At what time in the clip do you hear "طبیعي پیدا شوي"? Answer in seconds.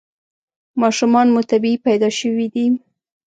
1.51-2.47